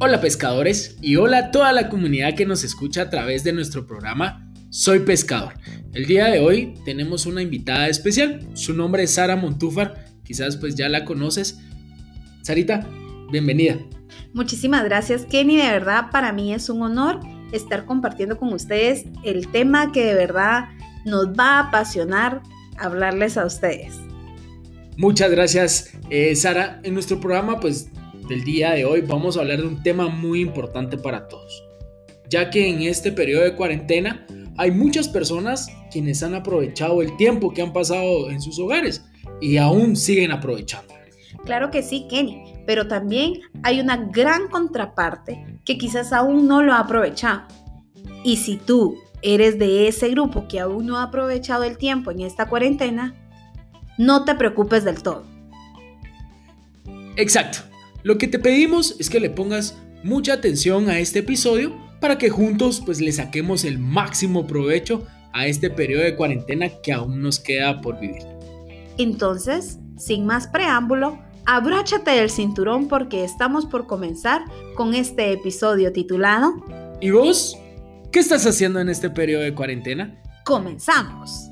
Hola 0.00 0.20
pescadores 0.20 0.96
y 1.00 1.14
hola 1.14 1.38
a 1.38 1.50
toda 1.52 1.72
la 1.72 1.88
comunidad 1.88 2.34
que 2.34 2.44
nos 2.44 2.64
escucha 2.64 3.02
a 3.02 3.10
través 3.10 3.44
de 3.44 3.52
nuestro 3.52 3.86
programa 3.86 4.52
Soy 4.70 5.00
Pescador. 5.00 5.54
El 5.92 6.06
día 6.06 6.26
de 6.26 6.40
hoy 6.40 6.74
tenemos 6.84 7.26
una 7.26 7.42
invitada 7.42 7.86
especial, 7.86 8.48
su 8.54 8.74
nombre 8.74 9.04
es 9.04 9.12
Sara 9.12 9.36
Montúfar, 9.36 10.06
quizás 10.24 10.56
pues 10.56 10.74
ya 10.74 10.88
la 10.88 11.04
conoces. 11.04 11.60
Sarita, 12.42 12.84
bienvenida. 13.30 13.78
Muchísimas 14.34 14.84
gracias 14.84 15.24
Kenny, 15.24 15.56
de 15.56 15.70
verdad 15.70 16.10
para 16.10 16.32
mí 16.32 16.52
es 16.52 16.68
un 16.68 16.82
honor 16.82 17.20
estar 17.52 17.86
compartiendo 17.86 18.36
con 18.36 18.52
ustedes 18.52 19.04
el 19.24 19.48
tema 19.48 19.90
que 19.92 20.04
de 20.04 20.14
verdad 20.14 20.68
nos 21.04 21.28
va 21.28 21.56
a 21.56 21.68
apasionar 21.68 22.42
hablarles 22.78 23.36
a 23.36 23.46
ustedes. 23.46 23.94
Muchas 24.96 25.30
gracias 25.30 25.92
eh, 26.10 26.34
Sara. 26.34 26.80
En 26.82 26.94
nuestro 26.94 27.20
programa 27.20 27.60
pues 27.60 27.88
del 28.28 28.44
día 28.44 28.72
de 28.72 28.84
hoy 28.84 29.00
vamos 29.00 29.36
a 29.36 29.40
hablar 29.40 29.58
de 29.60 29.66
un 29.66 29.82
tema 29.82 30.08
muy 30.08 30.40
importante 30.40 30.98
para 30.98 31.28
todos, 31.28 31.64
ya 32.28 32.50
que 32.50 32.68
en 32.68 32.82
este 32.82 33.12
periodo 33.12 33.44
de 33.44 33.54
cuarentena 33.54 34.26
hay 34.56 34.70
muchas 34.70 35.08
personas 35.08 35.68
quienes 35.90 36.22
han 36.22 36.34
aprovechado 36.34 37.00
el 37.00 37.16
tiempo 37.16 37.52
que 37.52 37.62
han 37.62 37.72
pasado 37.72 38.30
en 38.30 38.42
sus 38.42 38.58
hogares 38.58 39.04
y 39.40 39.56
aún 39.56 39.96
siguen 39.96 40.32
aprovechando. 40.32 40.97
Claro 41.44 41.70
que 41.70 41.82
sí, 41.82 42.06
Kenny, 42.08 42.54
pero 42.66 42.88
también 42.88 43.40
hay 43.62 43.80
una 43.80 43.96
gran 43.96 44.48
contraparte 44.48 45.60
que 45.64 45.78
quizás 45.78 46.12
aún 46.12 46.46
no 46.46 46.62
lo 46.62 46.72
ha 46.72 46.80
aprovechado. 46.80 47.42
Y 48.24 48.36
si 48.36 48.56
tú 48.56 48.98
eres 49.22 49.58
de 49.58 49.88
ese 49.88 50.08
grupo 50.10 50.46
que 50.48 50.60
aún 50.60 50.86
no 50.86 50.98
ha 50.98 51.04
aprovechado 51.04 51.64
el 51.64 51.78
tiempo 51.78 52.10
en 52.10 52.20
esta 52.20 52.48
cuarentena, 52.48 53.14
no 53.96 54.24
te 54.24 54.34
preocupes 54.34 54.84
del 54.84 55.02
todo. 55.02 55.24
Exacto. 57.16 57.58
Lo 58.02 58.16
que 58.16 58.28
te 58.28 58.38
pedimos 58.38 58.96
es 59.00 59.10
que 59.10 59.20
le 59.20 59.30
pongas 59.30 59.76
mucha 60.04 60.34
atención 60.34 60.88
a 60.88 61.00
este 61.00 61.20
episodio 61.20 61.74
para 62.00 62.16
que 62.16 62.30
juntos 62.30 62.80
pues 62.84 63.00
le 63.00 63.10
saquemos 63.10 63.64
el 63.64 63.78
máximo 63.78 64.46
provecho 64.46 65.06
a 65.32 65.46
este 65.46 65.68
periodo 65.68 66.04
de 66.04 66.16
cuarentena 66.16 66.68
que 66.82 66.92
aún 66.92 67.20
nos 67.20 67.40
queda 67.40 67.80
por 67.80 67.98
vivir. 67.98 68.22
Entonces, 68.98 69.78
sin 69.96 70.26
más 70.26 70.46
preámbulo, 70.46 71.18
abróchate 71.48 72.20
el 72.20 72.28
cinturón 72.28 72.88
porque 72.88 73.24
estamos 73.24 73.64
por 73.64 73.86
comenzar 73.86 74.42
con 74.76 74.94
este 74.94 75.32
episodio 75.32 75.94
titulado 75.94 76.62
¿Y 77.00 77.10
vos? 77.10 77.56
¿Qué 78.12 78.20
estás 78.20 78.44
haciendo 78.46 78.80
en 78.80 78.90
este 78.90 79.08
periodo 79.08 79.44
de 79.44 79.54
cuarentena? 79.54 80.22
Comenzamos. 80.44 81.48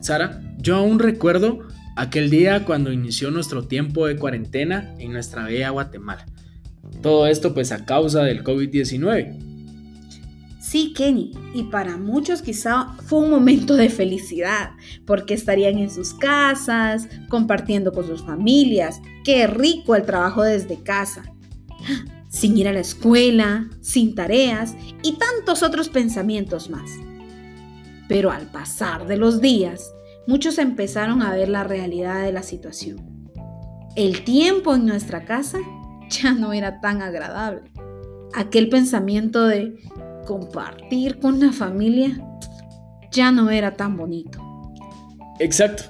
Sara, 0.00 0.40
yo 0.58 0.76
aún 0.76 1.00
recuerdo 1.00 1.58
aquel 2.00 2.30
día 2.30 2.64
cuando 2.64 2.92
inició 2.92 3.30
nuestro 3.30 3.66
tiempo 3.66 4.06
de 4.06 4.16
cuarentena 4.16 4.94
en 4.98 5.12
nuestra 5.12 5.44
bella 5.44 5.68
Guatemala. 5.68 6.24
Todo 7.02 7.26
esto 7.26 7.52
pues 7.52 7.72
a 7.72 7.84
causa 7.84 8.22
del 8.22 8.42
COVID-19. 8.42 9.50
Sí, 10.60 10.94
Kenny, 10.96 11.32
y 11.52 11.64
para 11.64 11.98
muchos 11.98 12.40
quizá 12.40 12.94
fue 13.06 13.18
un 13.18 13.30
momento 13.30 13.74
de 13.76 13.90
felicidad, 13.90 14.70
porque 15.04 15.34
estarían 15.34 15.76
en 15.76 15.90
sus 15.90 16.14
casas, 16.14 17.06
compartiendo 17.28 17.92
con 17.92 18.06
sus 18.06 18.22
familias. 18.22 19.02
Qué 19.22 19.46
rico 19.46 19.94
el 19.94 20.04
trabajo 20.04 20.42
desde 20.42 20.82
casa, 20.82 21.24
sin 22.28 22.56
ir 22.56 22.68
a 22.68 22.72
la 22.72 22.80
escuela, 22.80 23.68
sin 23.82 24.14
tareas 24.14 24.74
y 25.02 25.18
tantos 25.18 25.62
otros 25.62 25.90
pensamientos 25.90 26.70
más. 26.70 26.90
Pero 28.08 28.30
al 28.30 28.46
pasar 28.46 29.06
de 29.06 29.18
los 29.18 29.42
días, 29.42 29.92
muchos 30.26 30.58
empezaron 30.58 31.22
a 31.22 31.34
ver 31.34 31.48
la 31.48 31.64
realidad 31.64 32.24
de 32.24 32.32
la 32.32 32.42
situación. 32.42 33.28
El 33.96 34.24
tiempo 34.24 34.74
en 34.74 34.86
nuestra 34.86 35.24
casa 35.24 35.58
ya 36.10 36.32
no 36.32 36.52
era 36.52 36.80
tan 36.80 37.02
agradable. 37.02 37.70
Aquel 38.34 38.68
pensamiento 38.68 39.46
de 39.46 39.76
compartir 40.26 41.18
con 41.18 41.40
la 41.40 41.52
familia 41.52 42.20
ya 43.10 43.32
no 43.32 43.50
era 43.50 43.76
tan 43.76 43.96
bonito. 43.96 44.40
Exacto. 45.40 45.84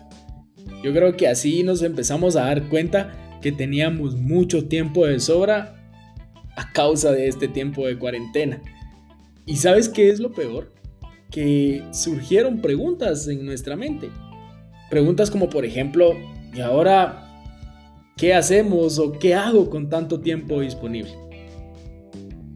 Yo 0.83 0.93
creo 0.93 1.17
que 1.17 1.29
así 1.29 1.63
nos 1.63 1.83
empezamos 1.83 2.37
a 2.37 2.45
dar 2.45 2.69
cuenta 2.69 3.39
que 3.43 3.53
teníamos 3.53 4.17
mucho 4.17 4.69
tiempo 4.69 5.07
de 5.07 5.21
sobra 5.21 5.77
a 6.57 6.73
causa 6.73 7.13
de 7.13 7.29
este 7.29 7.49
tiempo 7.49 7.87
de 7.87 7.99
cuarentena. 7.99 8.63
¿Y 9.45 9.57
sabes 9.57 9.89
qué 9.89 10.11
es 10.11 10.21
lo 10.21 10.33
peor? 10.33 10.73
Que 11.31 11.85
surgieron 11.93 12.61
preguntas 12.61 13.29
en 13.29 13.45
nuestra 13.45 13.77
mente. 13.77 14.11
Preguntas 14.91 15.31
como 15.31 15.49
por 15.49 15.65
ejemplo, 15.65 16.15
¿y 16.53 16.61
ahora 16.61 17.27
qué 18.17 18.35
hacemos 18.35 18.99
o 18.99 19.13
qué 19.13 19.35
hago 19.35 19.71
con 19.71 19.89
tanto 19.89 20.21
tiempo 20.21 20.61
disponible? 20.61 21.13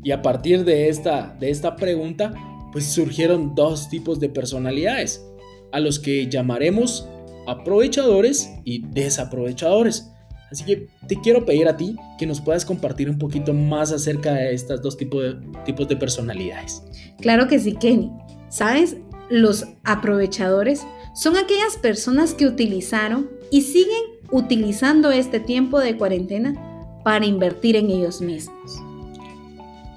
Y 0.03 0.11
a 0.11 0.21
partir 0.21 0.65
de 0.65 0.89
esta, 0.89 1.35
de 1.41 1.51
esta 1.51 1.77
pregunta, 1.77 2.35
pues 2.73 2.87
surgieron 2.87 3.55
dos 3.55 3.89
tipos 3.89 4.21
de 4.21 4.29
personalidades, 4.29 5.25
a 5.73 5.81
los 5.81 5.99
que 5.99 6.29
llamaremos 6.29 7.09
aprovechadores 7.47 8.51
y 8.65 8.85
desaprovechadores. 8.89 10.11
Así 10.51 10.65
que 10.65 10.89
te 11.09 11.21
quiero 11.21 11.45
pedir 11.45 11.69
a 11.69 11.77
ti 11.77 11.97
que 12.19 12.27
nos 12.27 12.41
puedas 12.41 12.65
compartir 12.65 13.09
un 13.09 13.19
poquito 13.19 13.53
más 13.55 13.93
acerca 13.93 14.35
de 14.35 14.55
estos 14.55 14.83
dos 14.83 14.97
tipos 14.97 15.23
de, 15.23 15.37
tipos 15.65 15.89
de 15.89 15.97
personalidades. 15.97 16.83
Claro 17.21 17.49
que 17.49 17.59
sí, 17.59 17.73
Kenny. 17.75 18.11
¿Sabes? 18.55 18.99
Los 19.31 19.65
aprovechadores 19.83 20.87
son 21.13 21.37
aquellas 21.37 21.77
personas 21.77 22.35
que 22.35 22.47
utilizaron 22.47 23.29
y 23.51 23.63
siguen 23.63 24.01
utilizando 24.31 25.11
este 25.11 25.41
tiempo 25.41 25.81
de 25.81 25.99
cuarentena 25.99 26.55
para 27.03 27.27
invertir 27.27 27.75
en 27.75 27.91
ellos 27.91 28.21
mismos. 28.21 28.81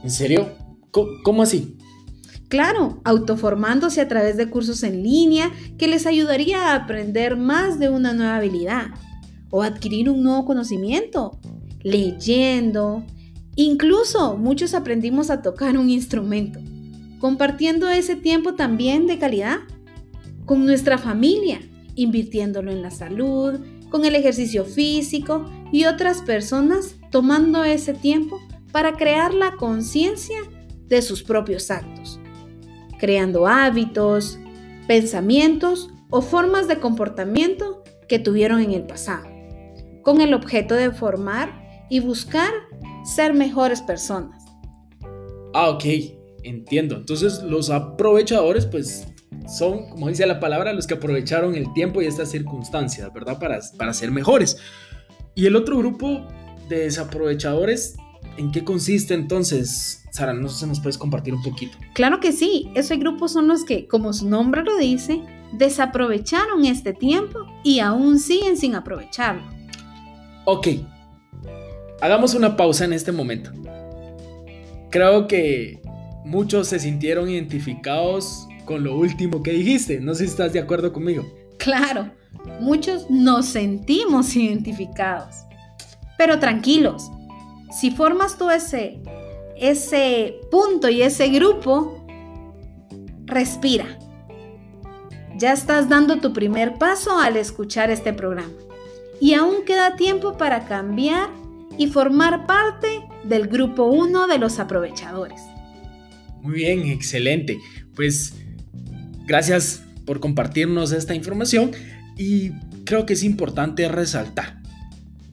¿En 0.03 0.09
serio? 0.09 0.49
¿Cómo, 0.89 1.43
así? 1.43 1.77
Claro, 2.47 2.99
autoformándose 3.03 4.01
a 4.01 4.07
través 4.07 4.37
de 4.37 4.49
cursos 4.49 4.81
en 4.81 5.03
línea 5.03 5.51
que 5.77 5.87
les 5.87 6.07
ayudaría 6.07 6.71
a 6.71 6.77
aprender 6.77 7.37
más 7.37 7.77
de 7.77 7.89
una 7.89 8.13
nueva 8.13 8.37
habilidad 8.37 8.87
o 9.51 9.61
adquirir 9.61 10.09
un 10.09 10.23
nuevo 10.23 10.45
conocimiento, 10.45 11.37
leyendo. 11.83 13.03
Incluso 13.55 14.35
muchos 14.35 14.73
aprendimos 14.73 15.29
a 15.29 15.43
tocar 15.43 15.77
un 15.77 15.91
instrumento 15.91 16.59
compartiendo 17.19 17.89
ese 17.89 18.15
tiempo 18.15 18.55
también 18.55 19.07
de 19.07 19.17
calidad 19.17 19.59
con 20.45 20.65
nuestra 20.65 20.97
familia, 20.97 21.59
invirtiéndolo 21.95 22.71
en 22.71 22.81
la 22.81 22.91
salud, 22.91 23.59
con 23.89 24.05
el 24.05 24.15
ejercicio 24.15 24.65
físico 24.65 25.49
y 25.71 25.85
otras 25.85 26.21
personas 26.21 26.95
tomando 27.11 27.63
ese 27.63 27.93
tiempo 27.93 28.39
para 28.71 28.93
crear 28.93 29.33
la 29.33 29.53
conciencia 29.55 30.37
de 30.87 31.01
sus 31.01 31.23
propios 31.23 31.71
actos, 31.71 32.19
creando 32.99 33.47
hábitos, 33.47 34.39
pensamientos 34.87 35.89
o 36.09 36.21
formas 36.21 36.67
de 36.67 36.79
comportamiento 36.79 37.83
que 38.07 38.19
tuvieron 38.19 38.61
en 38.61 38.71
el 38.71 38.83
pasado, 38.83 39.27
con 40.03 40.21
el 40.21 40.33
objeto 40.33 40.75
de 40.75 40.91
formar 40.91 41.67
y 41.89 41.99
buscar 41.99 42.51
ser 43.03 43.33
mejores 43.33 43.81
personas. 43.81 44.45
Ah, 45.53 45.69
ok. 45.69 46.16
Entiendo. 46.43 46.95
Entonces 46.95 47.41
los 47.43 47.69
aprovechadores 47.69 48.65
pues 48.65 49.07
son, 49.47 49.89
como 49.89 50.07
dice 50.09 50.25
la 50.25 50.39
palabra, 50.39 50.73
los 50.73 50.87
que 50.87 50.95
aprovecharon 50.95 51.55
el 51.55 51.71
tiempo 51.73 52.01
y 52.01 52.05
estas 52.05 52.31
circunstancias, 52.31 53.11
¿verdad? 53.13 53.39
Para, 53.39 53.59
para 53.77 53.93
ser 53.93 54.11
mejores. 54.11 54.57
Y 55.35 55.45
el 55.45 55.55
otro 55.55 55.77
grupo 55.77 56.25
de 56.69 56.79
desaprovechadores, 56.79 57.95
¿en 58.37 58.51
qué 58.51 58.63
consiste 58.63 59.13
entonces? 59.13 60.03
Sara, 60.11 60.33
no 60.33 60.49
sé 60.49 60.61
si 60.61 60.65
nos 60.65 60.79
puedes 60.79 60.97
compartir 60.97 61.33
un 61.33 61.43
poquito. 61.43 61.77
Claro 61.93 62.19
que 62.19 62.31
sí. 62.31 62.69
Esos 62.75 62.97
grupos 62.97 63.33
son 63.33 63.47
los 63.47 63.63
que, 63.63 63.87
como 63.87 64.13
su 64.13 64.27
nombre 64.27 64.63
lo 64.63 64.77
dice, 64.77 65.21
desaprovecharon 65.53 66.65
este 66.65 66.93
tiempo 66.93 67.39
y 67.63 67.79
aún 67.79 68.19
siguen 68.19 68.57
sin 68.57 68.75
aprovecharlo. 68.75 69.43
Ok. 70.45 70.67
Hagamos 72.01 72.33
una 72.33 72.55
pausa 72.57 72.85
en 72.85 72.93
este 72.93 73.11
momento. 73.11 73.51
Creo 74.89 75.27
que 75.27 75.81
muchos 76.27 76.67
se 76.67 76.79
sintieron 76.79 77.29
identificados 77.29 78.47
con 78.65 78.83
lo 78.83 78.97
último 78.97 79.41
que 79.41 79.51
dijiste. 79.51 79.99
No 79.99 80.13
sé 80.13 80.25
si 80.25 80.31
estás 80.31 80.53
de 80.53 80.59
acuerdo 80.59 80.91
conmigo. 80.91 81.25
Claro, 81.57 82.11
muchos 82.59 83.09
nos 83.09 83.45
sentimos 83.45 84.35
identificados. 84.35 85.35
Pero 86.17 86.39
tranquilos, 86.39 87.09
si 87.71 87.91
formas 87.91 88.37
tú 88.37 88.49
ese, 88.49 89.01
ese 89.55 90.41
punto 90.51 90.89
y 90.89 91.01
ese 91.01 91.29
grupo, 91.29 92.05
respira. 93.25 93.85
Ya 95.37 95.53
estás 95.53 95.87
dando 95.87 96.17
tu 96.17 96.33
primer 96.33 96.77
paso 96.77 97.19
al 97.19 97.37
escuchar 97.37 97.89
este 97.89 98.11
programa. 98.11 98.51
Y 99.21 99.33
aún 99.33 99.63
queda 99.65 99.95
tiempo 99.95 100.37
para 100.37 100.65
cambiar 100.65 101.29
y 101.77 101.87
formar 101.87 102.45
parte 102.47 103.07
del 103.23 103.47
grupo 103.47 103.85
1 103.85 104.27
de 104.27 104.39
los 104.39 104.59
aprovechadores. 104.59 105.41
Muy 106.41 106.55
bien, 106.55 106.87
excelente. 106.87 107.59
Pues 107.95 108.35
gracias 109.25 109.83
por 110.05 110.19
compartirnos 110.19 110.91
esta 110.91 111.13
información 111.13 111.71
y 112.17 112.51
creo 112.85 113.05
que 113.05 113.13
es 113.13 113.23
importante 113.23 113.87
resaltar 113.87 114.61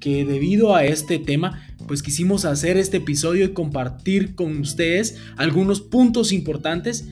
que 0.00 0.24
debido 0.26 0.74
a 0.74 0.84
este 0.84 1.18
tema, 1.18 1.62
pues 1.86 2.02
quisimos 2.02 2.44
hacer 2.44 2.76
este 2.76 2.98
episodio 2.98 3.46
y 3.46 3.52
compartir 3.54 4.34
con 4.34 4.58
ustedes 4.58 5.16
algunos 5.36 5.80
puntos 5.80 6.30
importantes 6.32 7.08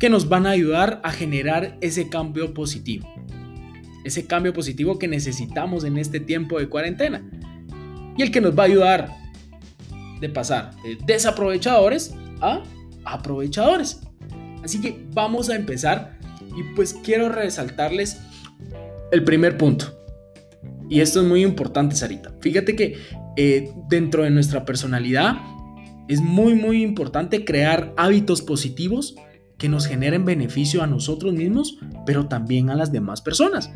que 0.00 0.10
nos 0.10 0.28
van 0.28 0.46
a 0.46 0.50
ayudar 0.50 1.00
a 1.04 1.12
generar 1.12 1.76
ese 1.80 2.08
cambio 2.08 2.54
positivo. 2.54 3.08
Ese 4.04 4.26
cambio 4.26 4.52
positivo 4.52 4.98
que 4.98 5.06
necesitamos 5.06 5.84
en 5.84 5.98
este 5.98 6.18
tiempo 6.18 6.58
de 6.58 6.68
cuarentena. 6.68 7.22
Y 8.16 8.22
el 8.22 8.32
que 8.32 8.40
nos 8.40 8.58
va 8.58 8.64
a 8.64 8.66
ayudar 8.66 9.16
de 10.20 10.28
pasar 10.28 10.74
de 10.82 10.98
desaprovechadores 11.06 12.14
a 12.40 12.64
aprovechadores. 13.14 14.00
Así 14.62 14.80
que 14.80 15.06
vamos 15.12 15.50
a 15.50 15.56
empezar 15.56 16.18
y 16.56 16.74
pues 16.74 16.94
quiero 16.94 17.28
resaltarles 17.28 18.20
el 19.12 19.24
primer 19.24 19.56
punto. 19.56 19.94
Y 20.90 21.00
esto 21.00 21.20
es 21.20 21.26
muy 21.26 21.42
importante, 21.42 21.94
Sarita. 21.94 22.32
Fíjate 22.40 22.74
que 22.74 22.96
eh, 23.36 23.70
dentro 23.88 24.24
de 24.24 24.30
nuestra 24.30 24.64
personalidad 24.64 25.36
es 26.08 26.20
muy, 26.20 26.54
muy 26.54 26.82
importante 26.82 27.44
crear 27.44 27.92
hábitos 27.96 28.42
positivos 28.42 29.14
que 29.58 29.68
nos 29.68 29.86
generen 29.86 30.24
beneficio 30.24 30.82
a 30.82 30.86
nosotros 30.86 31.34
mismos, 31.34 31.78
pero 32.06 32.26
también 32.26 32.70
a 32.70 32.74
las 32.74 32.92
demás 32.92 33.20
personas. 33.20 33.70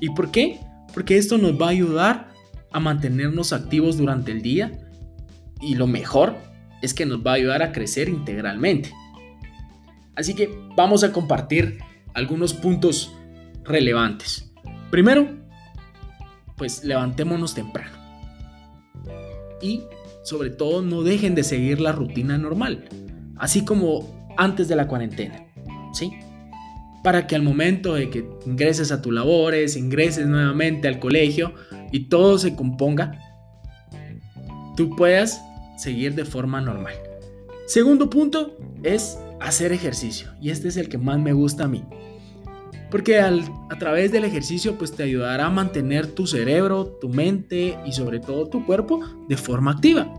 ¿Y 0.00 0.10
por 0.10 0.30
qué? 0.30 0.60
Porque 0.94 1.18
esto 1.18 1.38
nos 1.38 1.60
va 1.60 1.66
a 1.66 1.70
ayudar 1.70 2.30
a 2.72 2.80
mantenernos 2.80 3.52
activos 3.52 3.98
durante 3.98 4.32
el 4.32 4.42
día 4.42 4.72
y 5.60 5.74
lo 5.74 5.86
mejor 5.86 6.36
es 6.82 6.94
que 6.94 7.06
nos 7.06 7.24
va 7.24 7.32
a 7.32 7.34
ayudar 7.34 7.62
a 7.62 7.72
crecer 7.72 8.08
integralmente. 8.08 8.92
Así 10.14 10.34
que 10.34 10.50
vamos 10.76 11.04
a 11.04 11.12
compartir 11.12 11.78
algunos 12.14 12.52
puntos 12.52 13.14
relevantes. 13.64 14.52
Primero, 14.90 15.28
pues 16.56 16.84
levantémonos 16.84 17.54
temprano. 17.54 17.96
Y 19.62 19.82
sobre 20.22 20.50
todo 20.50 20.82
no 20.82 21.02
dejen 21.02 21.34
de 21.34 21.44
seguir 21.44 21.80
la 21.80 21.92
rutina 21.92 22.38
normal, 22.38 22.88
así 23.36 23.64
como 23.64 24.28
antes 24.36 24.68
de 24.68 24.76
la 24.76 24.86
cuarentena, 24.86 25.46
¿sí? 25.92 26.12
Para 27.02 27.26
que 27.26 27.34
al 27.34 27.42
momento 27.42 27.94
de 27.94 28.10
que 28.10 28.28
ingreses 28.46 28.92
a 28.92 29.00
tus 29.00 29.12
labores, 29.12 29.76
ingreses 29.76 30.26
nuevamente 30.26 30.88
al 30.88 30.98
colegio 30.98 31.54
y 31.92 32.08
todo 32.08 32.38
se 32.38 32.54
componga, 32.54 33.18
tú 34.76 34.94
puedas 34.96 35.42
seguir 35.80 36.14
de 36.14 36.24
forma 36.24 36.60
normal. 36.60 36.94
Segundo 37.66 38.10
punto 38.10 38.56
es 38.82 39.18
hacer 39.40 39.72
ejercicio. 39.72 40.28
Y 40.40 40.50
este 40.50 40.68
es 40.68 40.76
el 40.76 40.88
que 40.88 40.98
más 40.98 41.18
me 41.18 41.32
gusta 41.32 41.64
a 41.64 41.68
mí. 41.68 41.84
Porque 42.90 43.20
a 43.20 43.78
través 43.78 44.12
del 44.12 44.24
ejercicio 44.24 44.76
pues 44.76 44.92
te 44.92 45.04
ayudará 45.04 45.46
a 45.46 45.50
mantener 45.50 46.08
tu 46.08 46.26
cerebro, 46.26 46.98
tu 47.00 47.08
mente 47.08 47.78
y 47.86 47.92
sobre 47.92 48.18
todo 48.18 48.46
tu 48.46 48.66
cuerpo 48.66 49.00
de 49.28 49.36
forma 49.36 49.70
activa. 49.70 50.12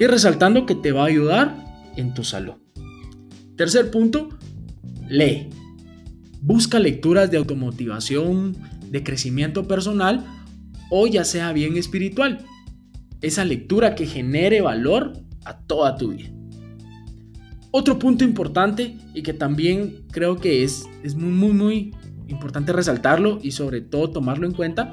Y 0.00 0.06
resaltando 0.06 0.66
que 0.66 0.74
te 0.74 0.92
va 0.92 1.04
a 1.04 1.06
ayudar 1.06 1.64
en 1.96 2.14
tu 2.14 2.24
salud. 2.24 2.54
Tercer 3.56 3.90
punto, 3.90 4.28
lee. 5.08 5.48
Busca 6.40 6.78
lecturas 6.78 7.30
de 7.30 7.38
automotivación, 7.38 8.56
de 8.90 9.02
crecimiento 9.02 9.66
personal 9.66 10.26
o 10.90 11.06
ya 11.06 11.24
sea 11.24 11.52
bien 11.52 11.76
espiritual 11.76 12.44
esa 13.20 13.44
lectura 13.44 13.94
que 13.94 14.06
genere 14.06 14.60
valor 14.60 15.12
a 15.44 15.58
toda 15.58 15.96
tu 15.96 16.10
vida. 16.10 16.30
Otro 17.70 17.98
punto 17.98 18.24
importante 18.24 18.96
y 19.14 19.22
que 19.22 19.34
también 19.34 20.04
creo 20.10 20.36
que 20.36 20.64
es, 20.64 20.86
es 21.02 21.14
muy, 21.14 21.30
muy, 21.30 21.52
muy 21.52 21.92
importante 22.28 22.72
resaltarlo 22.72 23.38
y 23.42 23.52
sobre 23.52 23.80
todo 23.80 24.10
tomarlo 24.10 24.46
en 24.46 24.52
cuenta 24.52 24.92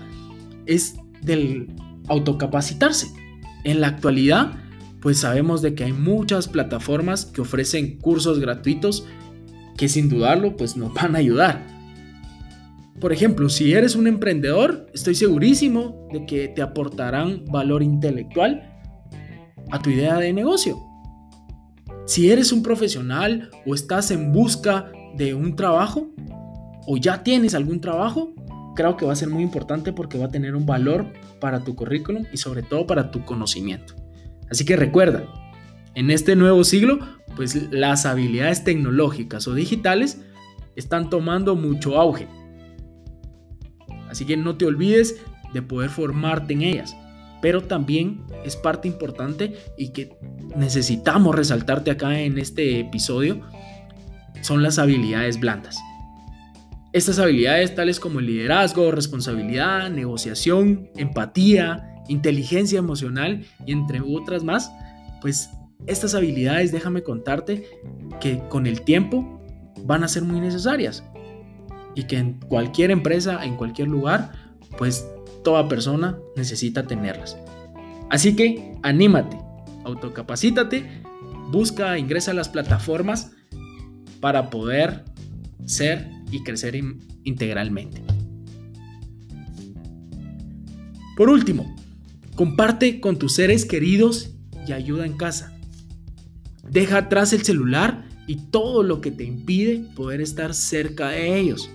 es 0.66 0.96
del 1.22 1.68
autocapacitarse. 2.08 3.12
En 3.64 3.82
la 3.82 3.88
actualidad, 3.88 4.54
pues 5.00 5.20
sabemos 5.20 5.62
de 5.62 5.76
que 5.76 5.86
hay 5.86 5.94
muchas 5.94 6.48
plataformas 6.48 7.26
que 7.26 7.42
ofrecen 7.42 7.98
cursos 7.98 8.40
gratuitos 8.40 9.06
que 9.78 9.90
sin 9.90 10.10
dudarlo 10.10 10.56
pues 10.56 10.78
nos 10.78 10.94
van 10.94 11.16
a 11.16 11.20
ayudar. 11.20 11.75
Por 13.00 13.12
ejemplo, 13.12 13.50
si 13.50 13.74
eres 13.74 13.96
un 13.96 14.08
emprendedor, 14.08 14.88
estoy 14.94 15.16
segurísimo 15.16 16.08
de 16.14 16.26
que 16.26 16.48
te 16.48 16.62
aportarán 16.62 17.44
valor 17.46 17.84
intelectual 17.84 18.72
a 19.70 19.82
tu 19.82 19.90
idea 19.90 20.18
de 20.18 20.32
negocio. 20.32 20.78
Si 22.06 22.32
eres 22.32 22.54
un 22.54 22.64
profesional 22.64 23.50
o 23.66 23.76
estás 23.76 24.12
en 24.12 24.32
busca 24.32 24.92
de 25.18 25.34
un 25.34 25.56
trabajo 25.58 26.08
o 26.88 26.96
ya 26.96 27.22
tienes 27.22 27.54
algún 27.54 27.82
trabajo, 27.82 28.34
creo 28.76 28.96
que 28.96 29.06
va 29.06 29.12
a 29.12 29.18
ser 29.18 29.30
muy 29.30 29.44
importante 29.44 29.92
porque 29.92 30.18
va 30.18 30.26
a 30.26 30.32
tener 30.32 30.56
un 30.56 30.66
valor 30.66 31.12
para 31.42 31.66
tu 31.66 31.76
currículum 31.76 32.24
y 32.32 32.38
sobre 32.38 32.64
todo 32.64 32.88
para 32.88 33.12
tu 33.12 33.26
conocimiento. 33.26 33.94
Así 34.50 34.64
que 34.64 34.78
recuerda, 34.78 35.26
en 35.96 36.12
este 36.12 36.38
nuevo 36.38 36.64
siglo, 36.64 37.00
pues 37.36 37.70
las 37.74 38.06
habilidades 38.06 38.64
tecnológicas 38.64 39.48
o 39.50 39.54
digitales 39.54 40.22
están 40.78 41.10
tomando 41.10 41.56
mucho 41.56 42.00
auge 42.00 42.28
Así 44.16 44.24
que 44.24 44.38
no 44.38 44.56
te 44.56 44.66
olvides 44.66 45.18
de 45.54 45.62
poder 45.62 45.90
formarte 45.90 46.54
en 46.54 46.62
ellas. 46.62 46.96
Pero 47.42 47.64
también 47.64 48.24
es 48.46 48.56
parte 48.56 48.88
importante 48.88 49.58
y 49.78 49.90
que 49.90 50.18
necesitamos 50.56 51.36
resaltarte 51.36 51.92
acá 51.92 52.18
en 52.22 52.38
este 52.38 52.80
episodio 52.80 53.42
son 54.40 54.64
las 54.64 54.80
habilidades 54.80 55.38
blandas. 55.38 55.78
Estas 56.94 57.20
habilidades 57.20 57.76
tales 57.76 58.00
como 58.00 58.22
liderazgo, 58.22 58.90
responsabilidad, 58.90 59.90
negociación, 59.90 60.90
empatía, 60.96 62.02
inteligencia 62.08 62.80
emocional 62.80 63.46
y 63.66 63.74
entre 63.74 64.00
otras 64.00 64.46
más, 64.46 64.72
pues 65.20 65.50
estas 65.88 66.16
habilidades 66.16 66.72
déjame 66.72 67.04
contarte 67.04 67.68
que 68.22 68.42
con 68.48 68.66
el 68.66 68.84
tiempo 68.84 69.42
van 69.84 70.06
a 70.06 70.08
ser 70.08 70.24
muy 70.24 70.40
necesarias 70.40 71.04
y 71.96 72.04
que 72.04 72.18
en 72.18 72.34
cualquier 72.34 72.92
empresa, 72.92 73.44
en 73.44 73.56
cualquier 73.56 73.88
lugar, 73.88 74.34
pues 74.78 75.08
toda 75.44 75.68
persona 75.68 76.18
necesita 76.36 76.86
tenerlas. 76.86 77.38
Así 78.10 78.36
que 78.36 78.74
anímate, 78.84 79.38
autocapacítate, 79.86 81.04
busca, 81.52 81.98
ingresa 81.98 82.32
a 82.32 82.34
las 82.34 82.50
plataformas 82.50 83.32
para 84.20 84.50
poder 84.50 85.06
ser 85.66 86.10
y 86.32 86.44
crecer 86.44 86.76
integralmente. 87.24 88.04
Por 91.16 91.30
último, 91.30 91.74
comparte 92.36 93.00
con 93.00 93.18
tus 93.18 93.36
seres 93.36 93.66
queridos 93.66 94.36
y 94.68 94.74
ayuda 94.74 95.06
en 95.06 95.16
casa. 95.16 95.58
Deja 96.70 96.98
atrás 96.98 97.32
el 97.32 97.44
celular 97.44 98.06
y 98.28 98.38
todo 98.48 98.84
lo 98.84 99.00
que 99.00 99.12
te 99.12 99.24
impide 99.24 99.86
poder 99.96 100.20
estar 100.20 100.54
cerca 100.54 101.10
de 101.10 101.40
ellos 101.40 101.70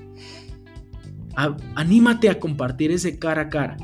anímate 1.34 2.28
a 2.28 2.38
compartir 2.38 2.90
ese 2.90 3.18
cara 3.18 3.42
a 3.42 3.48
cara. 3.48 3.76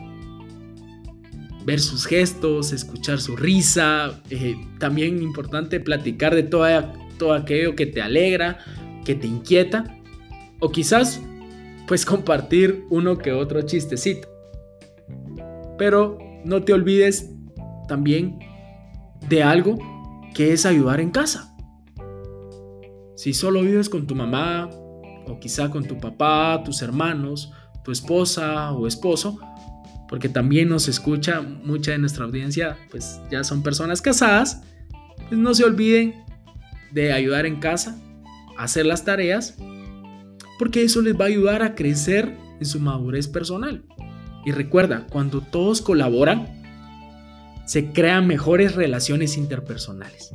Ver 1.64 1.80
sus 1.80 2.06
gestos, 2.06 2.72
escuchar 2.72 3.20
su 3.20 3.36
risa, 3.36 4.20
eh, 4.30 4.56
también 4.78 5.22
importante 5.22 5.80
platicar 5.80 6.34
de 6.34 6.44
todo, 6.44 6.66
todo 7.18 7.34
aquello 7.34 7.74
que 7.74 7.86
te 7.86 8.00
alegra, 8.00 8.58
que 9.04 9.14
te 9.14 9.26
inquieta, 9.26 9.96
o 10.60 10.70
quizás 10.70 11.20
pues 11.86 12.04
compartir 12.04 12.84
uno 12.90 13.18
que 13.18 13.32
otro 13.32 13.62
chistecito. 13.62 14.28
Pero 15.78 16.18
no 16.44 16.62
te 16.62 16.72
olvides 16.72 17.30
también 17.88 18.38
de 19.28 19.42
algo 19.42 19.76
que 20.34 20.52
es 20.52 20.66
ayudar 20.66 21.00
en 21.00 21.10
casa. 21.10 21.56
Si 23.16 23.32
solo 23.32 23.62
vives 23.62 23.88
con 23.88 24.06
tu 24.06 24.14
mamá, 24.14 24.68
o 25.26 25.38
quizá 25.38 25.70
con 25.70 25.84
tu 25.84 25.98
papá, 25.98 26.62
tus 26.64 26.82
hermanos, 26.82 27.52
tu 27.84 27.92
esposa 27.92 28.72
o 28.72 28.86
esposo, 28.86 29.38
porque 30.08 30.28
también 30.28 30.68
nos 30.68 30.88
escucha 30.88 31.40
mucha 31.42 31.92
de 31.92 31.98
nuestra 31.98 32.24
audiencia, 32.24 32.76
pues 32.90 33.20
ya 33.30 33.44
son 33.44 33.62
personas 33.62 34.00
casadas, 34.00 34.62
pues 35.28 35.38
no 35.38 35.54
se 35.54 35.64
olviden 35.64 36.14
de 36.92 37.12
ayudar 37.12 37.46
en 37.46 37.60
casa, 37.60 37.98
hacer 38.56 38.86
las 38.86 39.04
tareas, 39.04 39.56
porque 40.58 40.82
eso 40.82 41.02
les 41.02 41.18
va 41.18 41.24
a 41.24 41.28
ayudar 41.28 41.62
a 41.62 41.74
crecer 41.74 42.36
en 42.58 42.66
su 42.66 42.80
madurez 42.80 43.28
personal. 43.28 43.84
Y 44.44 44.52
recuerda, 44.52 45.06
cuando 45.10 45.40
todos 45.40 45.82
colaboran, 45.82 46.62
se 47.66 47.92
crean 47.92 48.28
mejores 48.28 48.76
relaciones 48.76 49.36
interpersonales. 49.36 50.32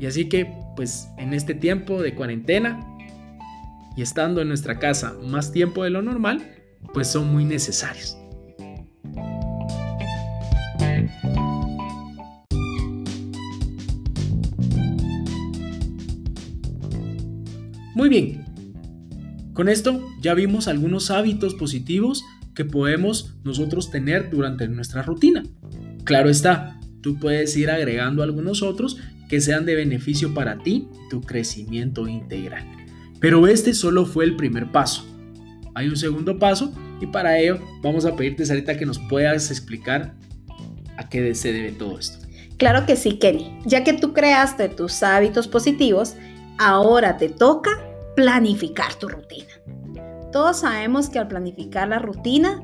Y 0.00 0.06
así 0.06 0.30
que, 0.30 0.50
pues 0.76 1.10
en 1.18 1.34
este 1.34 1.54
tiempo 1.54 2.00
de 2.00 2.14
cuarentena 2.14 2.80
y 3.96 4.00
estando 4.00 4.40
en 4.40 4.48
nuestra 4.48 4.78
casa 4.78 5.14
más 5.22 5.52
tiempo 5.52 5.84
de 5.84 5.90
lo 5.90 6.00
normal, 6.00 6.42
pues 6.94 7.08
son 7.08 7.30
muy 7.30 7.44
necesarios. 7.44 8.16
Muy 17.94 18.08
bien, 18.08 18.46
con 19.52 19.68
esto 19.68 20.08
ya 20.22 20.32
vimos 20.32 20.66
algunos 20.66 21.10
hábitos 21.10 21.54
positivos 21.54 22.24
que 22.54 22.64
podemos 22.64 23.34
nosotros 23.44 23.90
tener 23.90 24.30
durante 24.30 24.66
nuestra 24.68 25.02
rutina. 25.02 25.42
Claro 26.04 26.30
está, 26.30 26.80
tú 27.02 27.18
puedes 27.18 27.54
ir 27.58 27.68
agregando 27.68 28.22
algunos 28.22 28.62
otros 28.62 28.96
que 29.30 29.40
sean 29.40 29.64
de 29.64 29.76
beneficio 29.76 30.34
para 30.34 30.58
ti 30.58 30.88
tu 31.08 31.20
crecimiento 31.20 32.08
integral. 32.08 32.66
Pero 33.20 33.46
este 33.46 33.74
solo 33.74 34.04
fue 34.04 34.24
el 34.24 34.34
primer 34.34 34.72
paso. 34.72 35.06
Hay 35.76 35.88
un 35.88 35.96
segundo 35.96 36.38
paso 36.38 36.74
y 37.00 37.06
para 37.06 37.38
ello 37.38 37.60
vamos 37.80 38.04
a 38.04 38.16
pedirte, 38.16 38.44
Sarita, 38.44 38.76
que 38.76 38.84
nos 38.84 38.98
puedas 38.98 39.52
explicar 39.52 40.16
a 40.96 41.08
qué 41.08 41.32
se 41.36 41.52
debe 41.52 41.70
todo 41.70 41.98
esto. 41.98 42.26
Claro 42.56 42.84
que 42.86 42.96
sí, 42.96 43.18
Kenny. 43.18 43.56
Ya 43.64 43.84
que 43.84 43.92
tú 43.92 44.12
creaste 44.12 44.68
tus 44.68 45.00
hábitos 45.04 45.46
positivos, 45.46 46.16
ahora 46.58 47.16
te 47.16 47.28
toca 47.28 47.70
planificar 48.16 48.94
tu 48.96 49.08
rutina. 49.08 49.46
Todos 50.32 50.60
sabemos 50.60 51.08
que 51.08 51.20
al 51.20 51.28
planificar 51.28 51.88
la 51.88 52.00
rutina 52.00 52.62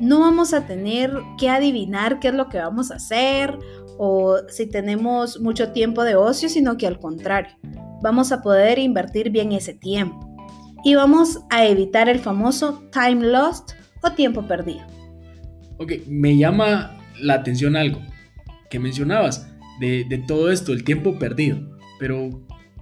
no 0.00 0.20
vamos 0.20 0.54
a 0.54 0.66
tener 0.66 1.12
que 1.38 1.48
adivinar 1.48 2.20
qué 2.20 2.28
es 2.28 2.34
lo 2.34 2.48
que 2.48 2.58
vamos 2.58 2.90
a 2.90 2.96
hacer 2.96 3.58
o 3.98 4.36
si 4.48 4.66
tenemos 4.66 5.40
mucho 5.40 5.72
tiempo 5.72 6.04
de 6.04 6.14
ocio, 6.14 6.48
sino 6.48 6.76
que 6.76 6.86
al 6.86 6.98
contrario, 7.00 7.56
vamos 8.02 8.30
a 8.32 8.42
poder 8.42 8.78
invertir 8.78 9.30
bien 9.30 9.52
ese 9.52 9.74
tiempo 9.74 10.28
y 10.84 10.94
vamos 10.94 11.40
a 11.50 11.66
evitar 11.66 12.08
el 12.08 12.20
famoso 12.20 12.82
time 12.92 13.26
lost 13.26 13.72
o 14.02 14.12
tiempo 14.12 14.46
perdido. 14.46 14.86
Ok, 15.78 15.92
me 16.06 16.36
llama 16.36 16.96
la 17.20 17.34
atención 17.34 17.76
algo 17.76 18.00
que 18.70 18.78
mencionabas 18.78 19.48
de, 19.80 20.04
de 20.08 20.18
todo 20.18 20.50
esto, 20.50 20.72
el 20.72 20.84
tiempo 20.84 21.18
perdido, 21.18 21.58
pero 21.98 22.30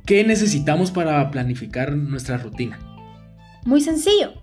¿qué 0.04 0.24
necesitamos 0.24 0.90
para 0.90 1.30
planificar 1.30 1.96
nuestra 1.96 2.36
rutina? 2.36 2.78
Muy 3.64 3.80
sencillo. 3.80 4.34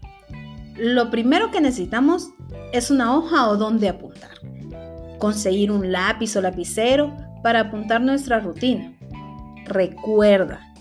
Lo 0.75 1.11
primero 1.11 1.51
que 1.51 1.61
necesitamos 1.61 2.31
es 2.71 2.89
una 2.89 3.15
hoja 3.15 3.47
o 3.49 3.57
donde 3.57 3.89
apuntar. 3.89 4.31
Conseguir 5.19 5.71
un 5.71 5.91
lápiz 5.91 6.35
o 6.35 6.41
lapicero 6.41 7.15
para 7.43 7.61
apuntar 7.61 8.01
nuestra 8.01 8.39
rutina. 8.39 8.97
Recuerda 9.65 10.73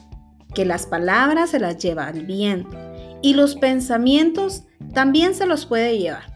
que 0.54 0.64
las 0.64 0.87
palabras 0.87 1.50
se 1.50 1.58
las 1.58 1.78
lleva 1.78 2.08
el 2.08 2.25
viento 2.26 2.76
y 3.20 3.34
los 3.34 3.54
pensamientos 3.54 4.64
también 4.92 5.34
se 5.34 5.46
los 5.46 5.66
puede 5.66 5.99
llevar. 5.99 6.32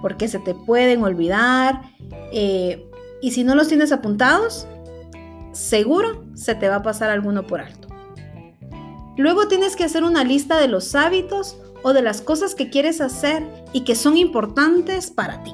Porque 0.00 0.28
se 0.28 0.38
te 0.38 0.54
pueden 0.54 1.02
olvidar 1.04 1.82
eh, 2.32 2.84
y 3.20 3.30
si 3.30 3.44
no 3.44 3.54
los 3.54 3.68
tienes 3.68 3.92
apuntados, 3.92 4.66
seguro 5.52 6.24
se 6.34 6.54
te 6.54 6.68
va 6.68 6.76
a 6.76 6.82
pasar 6.82 7.10
alguno 7.10 7.46
por 7.46 7.60
alto. 7.60 7.88
Luego 9.16 9.46
tienes 9.46 9.76
que 9.76 9.84
hacer 9.84 10.04
una 10.04 10.24
lista 10.24 10.58
de 10.58 10.68
los 10.68 10.94
hábitos 10.94 11.58
o 11.82 11.92
de 11.92 12.02
las 12.02 12.22
cosas 12.22 12.54
que 12.54 12.70
quieres 12.70 13.00
hacer 13.00 13.46
y 13.72 13.82
que 13.82 13.94
son 13.94 14.16
importantes 14.16 15.10
para 15.10 15.42
ti. 15.42 15.52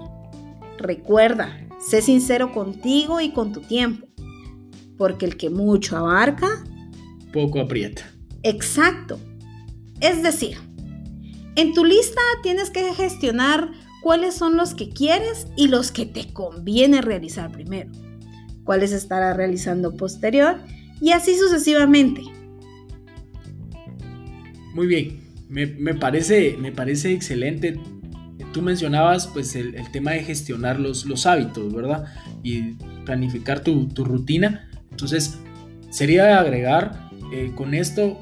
Recuerda, 0.78 1.58
sé 1.80 2.02
sincero 2.02 2.52
contigo 2.52 3.20
y 3.20 3.32
con 3.32 3.52
tu 3.52 3.60
tiempo, 3.60 4.06
porque 4.96 5.26
el 5.26 5.36
que 5.36 5.50
mucho 5.50 5.96
abarca, 5.96 6.48
poco 7.32 7.60
aprieta. 7.60 8.02
Exacto. 8.42 9.18
Es 10.00 10.22
decir, 10.22 10.58
en 11.56 11.74
tu 11.74 11.84
lista 11.84 12.20
tienes 12.42 12.70
que 12.70 12.94
gestionar 12.94 13.70
cuáles 14.02 14.34
son 14.34 14.56
los 14.56 14.74
que 14.74 14.90
quieres 14.90 15.48
y 15.56 15.68
los 15.68 15.90
que 15.90 16.06
te 16.06 16.32
conviene 16.32 17.02
realizar 17.02 17.50
primero, 17.50 17.90
cuáles 18.64 18.92
estarás 18.92 19.36
realizando 19.36 19.96
posterior 19.96 20.60
y 21.00 21.10
así 21.10 21.36
sucesivamente. 21.36 22.22
Muy 24.74 24.86
bien, 24.86 25.27
me, 25.48 25.94
parece, 25.94 26.56
me 26.58 26.72
parece 26.72 27.12
excelente. 27.12 27.80
Tú 28.52 28.62
mencionabas 28.62 29.26
pues 29.26 29.54
el, 29.56 29.74
tema 29.92 30.12
de 30.12 30.22
gestionar 30.24 30.78
los, 30.78 31.06
los, 31.06 31.26
hábitos, 31.26 31.72
¿verdad? 31.72 32.04
Y 32.42 32.74
planificar 33.04 33.60
tu, 33.60 33.88
rutina. 33.96 34.68
Entonces, 34.90 35.38
sería 35.90 36.38
agregar 36.38 37.10
eh, 37.32 37.52
con 37.54 37.74
esto, 37.74 38.18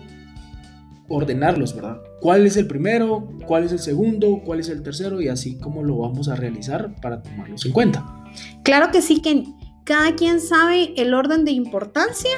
ordenarlos, 1.08 1.74
¿verdad? 1.74 2.00
¿Cuál 2.20 2.46
es 2.46 2.56
el 2.56 2.66
primero? 2.66 3.28
¿Cuál 3.46 3.64
es 3.64 3.72
el 3.72 3.78
segundo? 3.78 4.42
¿Cuál 4.44 4.60
es 4.60 4.68
el 4.68 4.82
tercero? 4.82 5.20
Y 5.20 5.28
así 5.28 5.58
como 5.58 5.82
lo 5.82 5.98
vamos 5.98 6.28
a 6.28 6.36
realizar 6.36 6.94
para 7.00 7.22
tomarlos 7.22 7.64
en 7.66 7.72
cuenta. 7.72 8.24
Claro 8.64 8.90
que 8.90 9.02
sí, 9.02 9.20
que 9.20 9.44
cada 9.84 10.16
quien 10.16 10.40
sabe 10.40 10.92
el 10.96 11.14
orden 11.14 11.44
de 11.44 11.52
importancia 11.52 12.36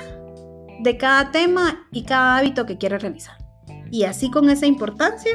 de 0.80 0.96
cada 0.96 1.30
tema 1.30 1.86
y 1.90 2.04
cada 2.04 2.36
hábito 2.36 2.66
que 2.66 2.76
quiere 2.76 2.98
realizar. 2.98 3.37
Y 3.90 4.04
así 4.04 4.30
con 4.30 4.50
esa 4.50 4.66
importancia, 4.66 5.32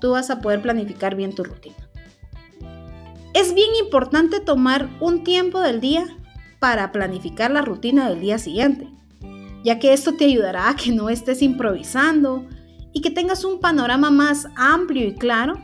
tú 0.00 0.12
vas 0.12 0.30
a 0.30 0.40
poder 0.40 0.62
planificar 0.62 1.14
bien 1.14 1.34
tu 1.34 1.44
rutina. 1.44 1.76
Es 3.34 3.54
bien 3.54 3.70
importante 3.78 4.40
tomar 4.40 4.88
un 5.00 5.22
tiempo 5.22 5.60
del 5.60 5.80
día 5.80 6.06
para 6.58 6.90
planificar 6.90 7.50
la 7.50 7.62
rutina 7.62 8.08
del 8.08 8.20
día 8.20 8.38
siguiente, 8.38 8.88
ya 9.62 9.78
que 9.78 9.92
esto 9.92 10.14
te 10.14 10.24
ayudará 10.24 10.70
a 10.70 10.76
que 10.76 10.90
no 10.90 11.10
estés 11.10 11.42
improvisando 11.42 12.46
y 12.92 13.02
que 13.02 13.10
tengas 13.10 13.44
un 13.44 13.60
panorama 13.60 14.10
más 14.10 14.48
amplio 14.56 15.06
y 15.06 15.14
claro 15.14 15.54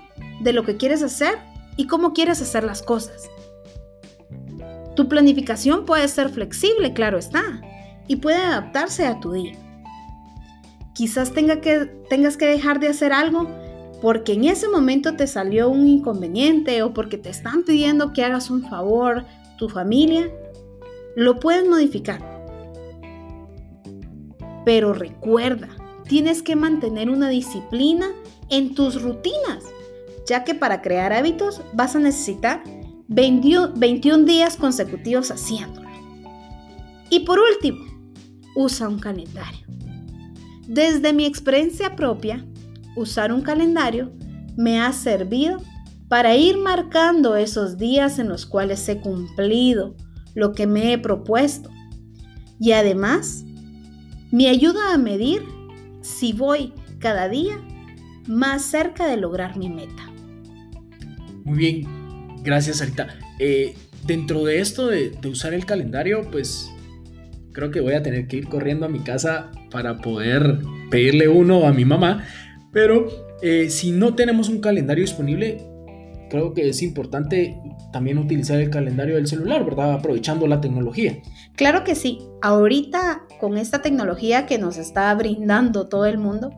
de 0.42 0.52
lo 0.52 0.64
que 0.64 0.76
quieres 0.76 1.02
hacer 1.02 1.38
y 1.76 1.86
cómo 1.86 2.12
quieres 2.12 2.42
hacer 2.42 2.62
las 2.62 2.82
cosas. 2.82 3.30
Tu 4.94 5.08
planificación 5.08 5.86
puede 5.86 6.06
ser 6.08 6.28
flexible, 6.28 6.92
claro 6.92 7.16
está, 7.16 7.62
y 8.06 8.16
puede 8.16 8.36
adaptarse 8.36 9.06
a 9.06 9.18
tu 9.20 9.32
día. 9.32 9.56
Quizás 10.94 11.32
tengas 11.32 12.36
que 12.36 12.46
dejar 12.46 12.80
de 12.80 12.88
hacer 12.88 13.12
algo 13.12 13.48
porque 14.02 14.32
en 14.32 14.44
ese 14.44 14.68
momento 14.68 15.14
te 15.14 15.28
salió 15.28 15.68
un 15.68 15.86
inconveniente 15.86 16.82
o 16.82 16.92
porque 16.92 17.18
te 17.18 17.30
están 17.30 17.62
pidiendo 17.62 18.12
que 18.12 18.24
hagas 18.24 18.50
un 18.50 18.68
favor, 18.68 19.24
tu 19.56 19.68
familia, 19.68 20.28
lo 21.14 21.38
puedes 21.38 21.68
modificar. 21.68 22.20
Pero 24.64 24.92
recuerda, 24.92 25.68
tienes 26.08 26.42
que 26.42 26.56
mantener 26.56 27.10
una 27.10 27.28
disciplina 27.28 28.08
en 28.48 28.74
tus 28.74 29.00
rutinas, 29.00 29.64
ya 30.26 30.42
que 30.42 30.54
para 30.54 30.82
crear 30.82 31.12
hábitos 31.12 31.60
vas 31.72 31.94
a 31.94 32.00
necesitar 32.00 32.64
21 33.06 34.24
días 34.24 34.56
consecutivos 34.56 35.30
haciéndolo. 35.30 35.88
Y 37.08 37.20
por 37.20 37.38
último, 37.38 37.84
usa 38.56 38.88
un 38.88 38.98
calendario. 38.98 39.61
Desde 40.72 41.12
mi 41.12 41.26
experiencia 41.26 41.96
propia, 41.96 42.46
usar 42.96 43.30
un 43.30 43.42
calendario 43.42 44.10
me 44.56 44.80
ha 44.80 44.90
servido 44.94 45.60
para 46.08 46.34
ir 46.34 46.56
marcando 46.56 47.36
esos 47.36 47.76
días 47.76 48.18
en 48.18 48.30
los 48.30 48.46
cuales 48.46 48.88
he 48.88 48.98
cumplido 48.98 49.94
lo 50.34 50.52
que 50.52 50.66
me 50.66 50.94
he 50.94 50.96
propuesto. 50.96 51.68
Y 52.58 52.72
además, 52.72 53.44
me 54.30 54.48
ayuda 54.48 54.94
a 54.94 54.96
medir 54.96 55.42
si 56.00 56.32
voy 56.32 56.72
cada 57.00 57.28
día 57.28 57.60
más 58.26 58.62
cerca 58.62 59.06
de 59.06 59.18
lograr 59.18 59.58
mi 59.58 59.68
meta. 59.68 60.10
Muy 61.44 61.58
bien, 61.58 61.88
gracias 62.42 62.78
Sarita. 62.78 63.08
Eh, 63.38 63.74
dentro 64.06 64.42
de 64.44 64.60
esto 64.60 64.86
de, 64.86 65.10
de 65.10 65.28
usar 65.28 65.52
el 65.52 65.66
calendario, 65.66 66.22
pues 66.30 66.70
creo 67.52 67.70
que 67.70 67.82
voy 67.82 67.92
a 67.92 68.02
tener 68.02 68.26
que 68.26 68.38
ir 68.38 68.48
corriendo 68.48 68.86
a 68.86 68.88
mi 68.88 69.00
casa 69.00 69.50
para 69.72 69.98
poder 69.98 70.58
pedirle 70.90 71.28
uno 71.28 71.66
a 71.66 71.72
mi 71.72 71.84
mamá. 71.84 72.24
Pero 72.72 73.06
eh, 73.42 73.70
si 73.70 73.90
no 73.90 74.14
tenemos 74.14 74.48
un 74.48 74.60
calendario 74.60 75.02
disponible, 75.02 75.58
creo 76.30 76.54
que 76.54 76.68
es 76.68 76.82
importante 76.82 77.58
también 77.92 78.18
utilizar 78.18 78.60
el 78.60 78.70
calendario 78.70 79.16
del 79.16 79.26
celular, 79.26 79.64
¿verdad? 79.64 79.92
Aprovechando 79.92 80.46
la 80.46 80.60
tecnología. 80.60 81.18
Claro 81.56 81.84
que 81.84 81.94
sí. 81.94 82.20
Ahorita, 82.40 83.22
con 83.40 83.58
esta 83.58 83.82
tecnología 83.82 84.46
que 84.46 84.58
nos 84.58 84.78
está 84.78 85.14
brindando 85.14 85.88
todo 85.88 86.06
el 86.06 86.18
mundo, 86.18 86.50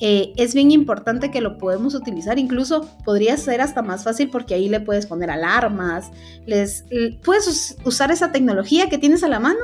eh, 0.00 0.32
es 0.36 0.54
bien 0.54 0.72
importante 0.72 1.30
que 1.30 1.40
lo 1.40 1.56
podemos 1.56 1.94
utilizar. 1.94 2.38
Incluso 2.38 2.86
podría 3.04 3.36
ser 3.36 3.60
hasta 3.60 3.80
más 3.80 4.04
fácil 4.04 4.28
porque 4.28 4.54
ahí 4.54 4.68
le 4.68 4.80
puedes 4.80 5.06
poner 5.06 5.30
alarmas, 5.30 6.10
les, 6.46 6.84
puedes 7.22 7.78
usar 7.84 8.10
esa 8.10 8.32
tecnología 8.32 8.88
que 8.88 8.98
tienes 8.98 9.22
a 9.22 9.28
la 9.28 9.40
mano 9.40 9.60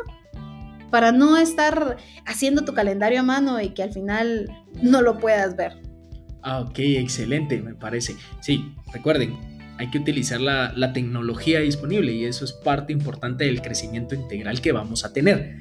para 0.91 1.13
no 1.13 1.37
estar 1.37 1.97
haciendo 2.27 2.65
tu 2.65 2.75
calendario 2.75 3.21
a 3.21 3.23
mano 3.23 3.61
y 3.61 3.71
que 3.71 3.83
al 3.83 3.93
final 3.93 4.51
no 4.83 5.03
lo 5.03 5.19
puedas 5.19 5.57
ver. 5.57 5.81
Ah, 6.43 6.61
ok, 6.61 6.79
excelente, 6.79 7.61
me 7.61 7.75
parece. 7.75 8.17
Sí, 8.41 8.75
recuerden, 8.93 9.37
hay 9.79 9.91
que 9.91 9.99
utilizar 9.99 10.41
la, 10.41 10.93
tecnología 10.93 11.61
disponible 11.61 12.13
y 12.13 12.25
eso 12.25 12.45
es 12.45 12.53
parte 12.53 12.93
importante 12.93 13.45
del 13.45 13.63
crecimiento 13.63 14.15
integral 14.15 14.61
que 14.61 14.73
vamos 14.73 15.05
a 15.05 15.13
tener. 15.13 15.57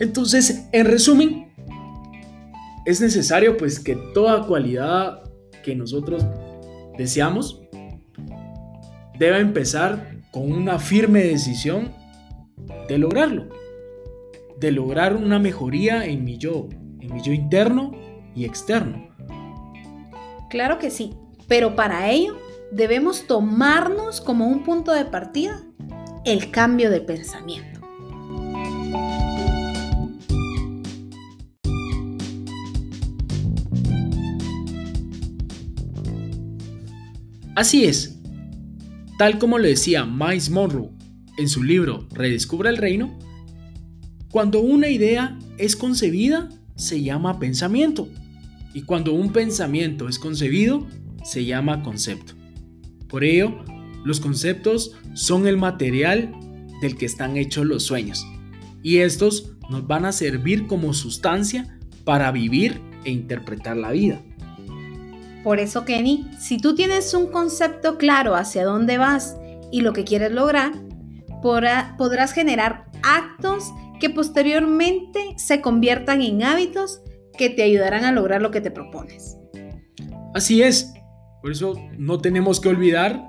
Entonces, 0.00 0.68
en 0.72 0.86
resumen, 0.86 1.52
es 2.86 3.00
necesario 3.00 3.56
pues 3.56 3.78
que 3.78 3.96
toda 4.14 4.46
cualidad 4.46 5.22
que 5.62 5.76
nosotros 5.76 6.24
deseamos 6.96 7.60
deba 9.18 9.38
empezar 9.38 10.16
con 10.30 10.50
una 10.50 10.78
firme 10.78 11.22
decisión 11.22 11.92
de 12.88 12.98
lograrlo, 12.98 13.48
de 14.62 14.70
lograr 14.70 15.16
una 15.16 15.40
mejoría 15.40 16.06
en 16.06 16.24
mi 16.24 16.38
yo, 16.38 16.68
en 17.00 17.12
mi 17.12 17.20
yo 17.20 17.32
interno 17.32 17.90
y 18.32 18.44
externo. 18.44 19.08
Claro 20.48 20.78
que 20.78 20.90
sí, 20.90 21.14
pero 21.48 21.74
para 21.74 22.10
ello 22.10 22.38
debemos 22.70 23.26
tomarnos 23.26 24.20
como 24.20 24.46
un 24.46 24.62
punto 24.62 24.92
de 24.92 25.04
partida 25.04 25.60
el 26.24 26.52
cambio 26.52 26.90
de 26.90 27.00
pensamiento. 27.00 27.80
Así 37.56 37.84
es, 37.84 38.16
tal 39.18 39.40
como 39.40 39.58
lo 39.58 39.66
decía 39.66 40.06
Miles 40.06 40.50
Monroe 40.50 40.90
en 41.36 41.48
su 41.48 41.64
libro 41.64 42.06
Redescubre 42.12 42.70
el 42.70 42.76
Reino, 42.76 43.18
cuando 44.32 44.60
una 44.60 44.88
idea 44.88 45.38
es 45.58 45.76
concebida 45.76 46.48
se 46.74 47.02
llama 47.02 47.38
pensamiento 47.38 48.08
y 48.72 48.82
cuando 48.82 49.12
un 49.12 49.30
pensamiento 49.30 50.08
es 50.08 50.18
concebido 50.18 50.86
se 51.22 51.44
llama 51.44 51.82
concepto. 51.82 52.32
Por 53.08 53.24
ello, 53.24 53.62
los 54.04 54.20
conceptos 54.20 54.96
son 55.12 55.46
el 55.46 55.58
material 55.58 56.32
del 56.80 56.96
que 56.96 57.04
están 57.04 57.36
hechos 57.36 57.66
los 57.66 57.82
sueños 57.82 58.26
y 58.82 58.98
estos 58.98 59.52
nos 59.68 59.86
van 59.86 60.06
a 60.06 60.12
servir 60.12 60.66
como 60.66 60.94
sustancia 60.94 61.78
para 62.04 62.32
vivir 62.32 62.80
e 63.04 63.10
interpretar 63.10 63.76
la 63.76 63.92
vida. 63.92 64.22
Por 65.44 65.58
eso, 65.58 65.84
Kenny, 65.84 66.26
si 66.38 66.56
tú 66.56 66.74
tienes 66.74 67.12
un 67.12 67.26
concepto 67.26 67.98
claro 67.98 68.34
hacia 68.34 68.64
dónde 68.64 68.96
vas 68.96 69.36
y 69.70 69.82
lo 69.82 69.92
que 69.92 70.04
quieres 70.04 70.32
lograr, 70.32 70.72
podrás 71.42 72.32
generar 72.32 72.86
actos 73.02 73.72
que 74.02 74.10
posteriormente 74.10 75.20
se 75.36 75.60
conviertan 75.60 76.22
en 76.22 76.42
hábitos 76.42 77.02
que 77.38 77.50
te 77.50 77.62
ayudarán 77.62 78.04
a 78.04 78.10
lograr 78.10 78.42
lo 78.42 78.50
que 78.50 78.60
te 78.60 78.72
propones. 78.72 79.36
Así 80.34 80.60
es. 80.60 80.92
Por 81.40 81.52
eso 81.52 81.74
no 81.96 82.18
tenemos 82.18 82.58
que 82.58 82.68
olvidar 82.68 83.24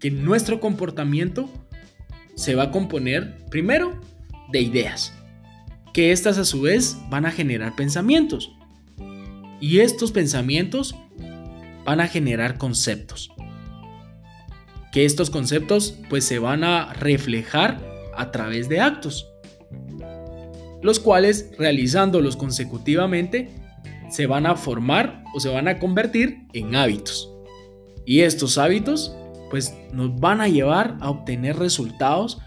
que 0.00 0.10
nuestro 0.10 0.58
comportamiento 0.58 1.48
se 2.34 2.56
va 2.56 2.64
a 2.64 2.70
componer 2.72 3.46
primero 3.48 4.00
de 4.50 4.60
ideas, 4.60 5.12
que 5.94 6.10
estas 6.10 6.36
a 6.38 6.44
su 6.44 6.62
vez 6.62 6.96
van 7.08 7.24
a 7.24 7.30
generar 7.30 7.76
pensamientos 7.76 8.50
y 9.60 9.78
estos 9.78 10.10
pensamientos 10.10 10.96
van 11.84 12.00
a 12.00 12.08
generar 12.08 12.58
conceptos. 12.58 13.30
Que 14.90 15.04
estos 15.04 15.30
conceptos 15.30 15.94
pues 16.08 16.24
se 16.24 16.40
van 16.40 16.64
a 16.64 16.92
reflejar 16.92 17.80
a 18.16 18.32
través 18.32 18.68
de 18.68 18.80
actos. 18.80 19.30
Los 20.82 21.00
cuales 21.00 21.50
realizándolos 21.58 22.36
consecutivamente 22.36 23.50
se 24.10 24.26
van 24.26 24.46
a 24.46 24.56
formar 24.56 25.24
o 25.34 25.40
se 25.40 25.48
van 25.48 25.68
a 25.68 25.78
convertir 25.78 26.46
en 26.52 26.74
hábitos. 26.74 27.30
Y 28.04 28.20
estos 28.20 28.58
hábitos 28.58 29.14
pues 29.50 29.74
nos 29.92 30.18
van 30.18 30.40
a 30.40 30.48
llevar 30.48 30.96
a 31.00 31.10
obtener 31.10 31.56
resultados 31.56 32.38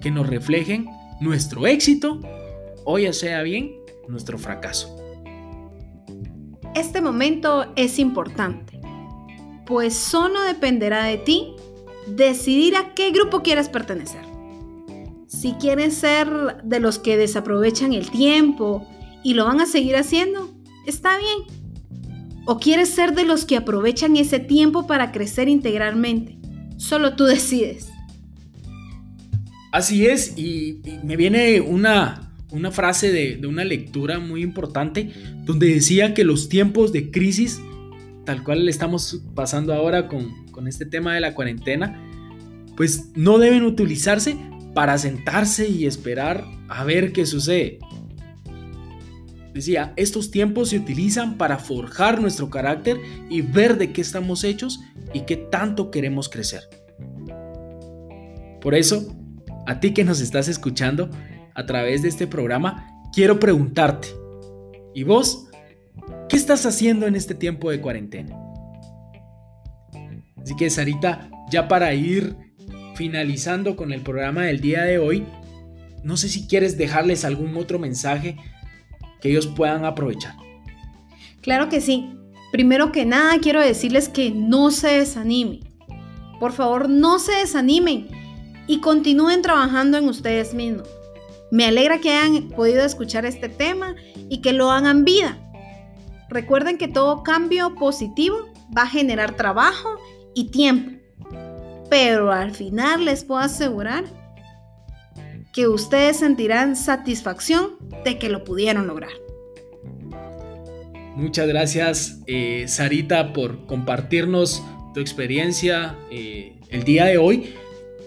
que 0.00 0.10
nos 0.10 0.26
reflejen 0.26 0.88
nuestro 1.20 1.66
éxito 1.66 2.20
o 2.84 2.98
ya 2.98 3.12
sea 3.12 3.42
bien 3.42 3.72
nuestro 4.08 4.38
fracaso. 4.38 4.98
Este 6.74 7.00
momento 7.00 7.72
es 7.76 7.98
importante, 7.98 8.80
pues 9.66 9.94
solo 9.94 10.42
dependerá 10.42 11.04
de 11.04 11.18
ti 11.18 11.54
decidir 12.06 12.76
a 12.76 12.94
qué 12.94 13.10
grupo 13.10 13.42
quieres 13.42 13.68
pertenecer. 13.68 14.31
Si 15.32 15.54
quieres 15.54 15.94
ser 15.94 16.28
de 16.62 16.78
los 16.78 16.98
que 16.98 17.16
desaprovechan 17.16 17.94
el 17.94 18.10
tiempo 18.10 18.86
y 19.24 19.32
lo 19.32 19.46
van 19.46 19.62
a 19.62 19.66
seguir 19.66 19.96
haciendo, 19.96 20.54
está 20.86 21.16
bien. 21.16 21.62
O 22.44 22.58
quieres 22.58 22.90
ser 22.90 23.14
de 23.14 23.24
los 23.24 23.46
que 23.46 23.56
aprovechan 23.56 24.16
ese 24.16 24.40
tiempo 24.40 24.86
para 24.86 25.10
crecer 25.10 25.48
integralmente. 25.48 26.36
Solo 26.76 27.16
tú 27.16 27.24
decides. 27.24 27.88
Así 29.72 30.04
es, 30.04 30.36
y, 30.36 30.82
me 31.02 31.16
viene 31.16 31.62
una, 31.62 32.30
una 32.50 32.70
frase 32.70 33.10
de, 33.10 33.46
una 33.46 33.64
lectura 33.64 34.18
muy 34.18 34.42
importante 34.42 35.12
donde 35.46 35.72
decía 35.72 36.12
que 36.12 36.24
los 36.24 36.50
tiempos 36.50 36.92
de 36.92 37.10
crisis, 37.10 37.58
tal 38.26 38.44
cual 38.44 38.66
le 38.66 38.70
estamos 38.70 39.22
pasando 39.34 39.72
ahora 39.72 40.08
con, 40.08 40.46
con 40.50 40.68
este 40.68 40.84
tema 40.84 41.14
de 41.14 41.20
la 41.20 41.34
cuarentena, 41.34 41.98
pues 42.76 43.12
no 43.14 43.38
deben 43.38 43.62
utilizarse 43.62 44.36
para 44.74 44.98
sentarse 44.98 45.68
y 45.68 45.86
esperar 45.86 46.44
a 46.68 46.84
ver 46.84 47.12
qué 47.12 47.26
sucede. 47.26 47.78
Decía, 49.52 49.92
estos 49.96 50.30
tiempos 50.30 50.70
se 50.70 50.78
utilizan 50.78 51.36
para 51.36 51.58
forjar 51.58 52.20
nuestro 52.20 52.48
carácter 52.48 52.98
y 53.28 53.42
ver 53.42 53.76
de 53.76 53.92
qué 53.92 54.00
estamos 54.00 54.44
hechos 54.44 54.80
y 55.12 55.20
qué 55.20 55.36
tanto 55.36 55.90
queremos 55.90 56.30
crecer. 56.30 56.62
Por 58.62 58.74
eso, 58.74 59.14
a 59.66 59.78
ti 59.80 59.92
que 59.92 60.04
nos 60.04 60.20
estás 60.20 60.48
escuchando, 60.48 61.10
a 61.54 61.66
través 61.66 62.00
de 62.00 62.08
este 62.08 62.26
programa, 62.26 62.88
quiero 63.12 63.38
preguntarte, 63.38 64.08
¿y 64.94 65.02
vos 65.02 65.48
qué 66.30 66.36
estás 66.36 66.64
haciendo 66.64 67.06
en 67.06 67.14
este 67.14 67.34
tiempo 67.34 67.70
de 67.70 67.80
cuarentena? 67.80 68.38
Así 70.40 70.56
que 70.56 70.70
Sarita, 70.70 71.30
ya 71.50 71.68
para 71.68 71.92
ir 71.92 72.36
finalizando 72.94 73.76
con 73.76 73.92
el 73.92 74.00
programa 74.00 74.44
del 74.44 74.60
día 74.60 74.82
de 74.82 74.98
hoy, 74.98 75.26
no 76.02 76.16
sé 76.16 76.28
si 76.28 76.46
quieres 76.46 76.76
dejarles 76.76 77.24
algún 77.24 77.56
otro 77.56 77.78
mensaje 77.78 78.36
que 79.20 79.30
ellos 79.30 79.46
puedan 79.46 79.84
aprovechar. 79.84 80.34
Claro 81.40 81.68
que 81.68 81.80
sí. 81.80 82.10
Primero 82.52 82.92
que 82.92 83.06
nada 83.06 83.38
quiero 83.38 83.60
decirles 83.60 84.08
que 84.08 84.30
no 84.30 84.70
se 84.70 84.88
desanimen. 84.88 85.60
Por 86.38 86.52
favor, 86.52 86.88
no 86.88 87.18
se 87.18 87.32
desanimen 87.32 88.08
y 88.66 88.80
continúen 88.80 89.42
trabajando 89.42 89.96
en 89.96 90.08
ustedes 90.08 90.54
mismos. 90.54 90.88
Me 91.50 91.66
alegra 91.66 91.98
que 91.98 92.10
hayan 92.10 92.48
podido 92.48 92.84
escuchar 92.84 93.24
este 93.26 93.48
tema 93.48 93.94
y 94.28 94.40
que 94.40 94.52
lo 94.52 94.70
hagan 94.70 95.04
vida. 95.04 95.38
Recuerden 96.28 96.78
que 96.78 96.88
todo 96.88 97.22
cambio 97.22 97.74
positivo 97.74 98.48
va 98.76 98.82
a 98.82 98.88
generar 98.88 99.36
trabajo 99.36 99.98
y 100.34 100.50
tiempo. 100.50 101.01
Pero 101.92 102.32
al 102.32 102.52
final 102.52 103.04
les 103.04 103.22
puedo 103.22 103.42
asegurar 103.42 104.04
que 105.52 105.68
ustedes 105.68 106.20
sentirán 106.20 106.74
satisfacción 106.74 107.72
de 108.02 108.18
que 108.18 108.30
lo 108.30 108.44
pudieron 108.44 108.86
lograr. 108.86 109.10
Muchas 111.16 111.46
gracias, 111.46 112.22
eh, 112.26 112.64
Sarita, 112.66 113.34
por 113.34 113.66
compartirnos 113.66 114.62
tu 114.94 115.00
experiencia 115.00 115.98
eh, 116.10 116.58
el 116.70 116.84
día 116.84 117.04
de 117.04 117.18
hoy. 117.18 117.52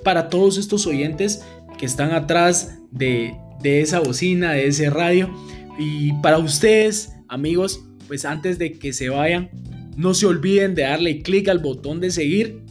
Para 0.04 0.30
todos 0.30 0.58
estos 0.58 0.88
oyentes 0.88 1.46
que 1.78 1.86
están 1.86 2.12
atrás 2.12 2.80
de, 2.90 3.38
esa 3.64 4.00
bocina, 4.00 4.54
de 4.54 4.66
ese 4.66 4.90
radio. 4.90 5.30
Y 5.78 6.12
para 6.24 6.40
ustedes, 6.40 7.12
amigos, 7.28 7.86
pues 8.08 8.26
antes 8.26 8.58
de 8.58 8.80
que 8.80 8.94
se 8.94 9.10
vayan, 9.10 9.52
no 9.96 10.16
se 10.16 10.26
olviden 10.26 10.74
de 10.74 10.82
darle 10.82 11.22
clic 11.22 11.50
al 11.50 11.60
botón 11.60 12.00
de 12.00 12.10
seguir 12.10 12.65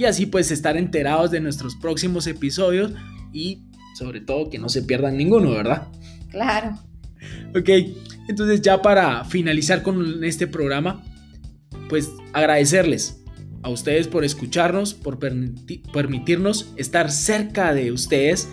y 0.00 0.06
así 0.06 0.24
pues 0.24 0.50
estar 0.50 0.78
enterados 0.78 1.30
de 1.30 1.40
nuestros 1.40 1.76
próximos 1.76 2.26
episodios 2.26 2.92
y 3.34 3.64
sobre 3.94 4.22
todo 4.22 4.48
que 4.48 4.58
no 4.58 4.70
se 4.70 4.80
pierdan 4.80 5.18
ninguno, 5.18 5.50
¿verdad? 5.50 5.88
Claro. 6.30 6.78
Ok, 7.54 7.68
entonces 8.26 8.62
ya 8.62 8.80
para 8.80 9.26
finalizar 9.26 9.82
con 9.82 10.24
este 10.24 10.46
programa, 10.46 11.04
pues 11.90 12.10
agradecerles 12.32 13.22
a 13.62 13.68
ustedes 13.68 14.08
por 14.08 14.24
escucharnos, 14.24 14.94
por 14.94 15.18
permitirnos 15.18 16.72
estar 16.76 17.10
cerca 17.10 17.74
de 17.74 17.92
ustedes. 17.92 18.48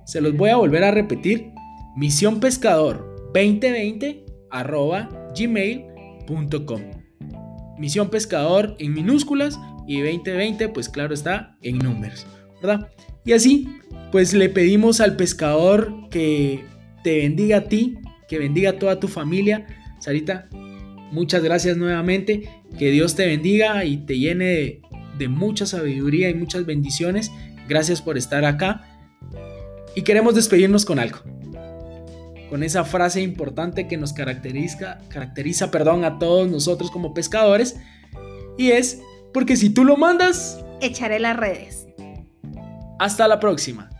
Se 0.05 0.21
los 0.21 0.37
voy 0.37 0.51
a 0.51 0.57
volver 0.57 0.85
a 0.85 0.91
repetir, 0.91 1.55
misionpescador2020 1.97 4.27
gmail.com. 5.37 6.81
Misión 7.79 8.09
Pescador 8.09 8.75
en 8.79 8.95
minúsculas 8.95 9.59
y 9.87 10.01
2020 10.01 10.69
pues 10.71 10.89
claro 10.89 11.15
está 11.15 11.57
en 11.63 11.79
números, 11.79 12.27
¿verdad? 12.63 12.89
Y 13.25 13.33
así 13.33 13.69
pues 14.11 14.33
le 14.33 14.49
pedimos 14.49 15.01
al 15.01 15.17
pescador 15.17 15.93
que 16.11 16.65
te 17.05 17.19
bendiga 17.19 17.59
a 17.59 17.65
ti, 17.65 17.99
que 18.29 18.39
bendiga 18.39 18.71
a 18.71 18.79
toda 18.79 18.99
tu 18.99 19.09
familia. 19.09 19.67
Sarita, 20.01 20.49
muchas 21.13 21.43
gracias 21.43 21.77
nuevamente, 21.77 22.49
que 22.79 22.91
Dios 22.91 23.15
te 23.15 23.27
bendiga 23.27 23.85
y 23.85 23.99
te 23.99 24.19
llene 24.19 24.45
de, 24.45 24.83
de 25.19 25.29
mucha 25.29 25.67
sabiduría 25.67 26.29
y 26.29 26.35
muchas 26.35 26.67
bendiciones. 26.67 27.31
Gracias 27.69 28.03
por 28.03 28.17
estar 28.17 28.45
acá. 28.45 28.83
Y 29.95 30.03
queremos 30.03 30.35
despedirnos 30.35 30.85
con 30.85 30.99
algo 30.99 31.21
con 32.49 32.63
esa 32.63 32.85
frase 32.85 33.21
importante 33.23 33.89
que 33.89 33.97
nos 33.97 34.13
caracteriza, 34.13 34.99
caracteriza 35.09 35.71
perdón, 35.71 36.05
a 36.05 36.19
todos 36.19 36.49
nosotros 36.49 36.91
como 36.91 37.15
pescadores. 37.15 37.77
Y 38.57 38.71
es, 38.71 39.01
porque 39.33 39.57
si 39.57 39.71
tú 39.71 39.85
lo 39.85 39.97
mandas, 39.97 40.65
echaré 40.81 41.19
las 41.19 41.37
redes. 41.37 41.87
Hasta 42.99 43.29
la 43.29 43.41
próxima. 43.41 43.91